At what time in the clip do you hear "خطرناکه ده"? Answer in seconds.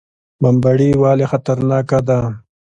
1.31-2.19